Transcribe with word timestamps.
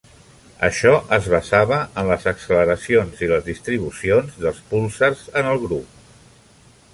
Això 0.67 0.93
es 1.17 1.27
basava 1.33 1.77
en 2.03 2.09
les 2.11 2.25
acceleracions 2.31 3.21
i 3.27 3.29
les 3.33 3.45
distribucions 3.51 4.41
dels 4.47 4.63
púlsars 4.73 5.23
en 5.43 5.53
el 5.55 5.63
grup. 5.69 6.27